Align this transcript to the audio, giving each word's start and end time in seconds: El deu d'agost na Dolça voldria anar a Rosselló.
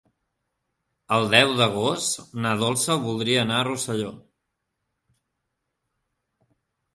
El 1.17 1.27
deu 1.33 1.51
d'agost 1.59 2.23
na 2.45 2.53
Dolça 2.61 2.95
voldria 3.03 3.43
anar 3.45 3.59
a 3.59 3.67
Rosselló. 3.69 4.09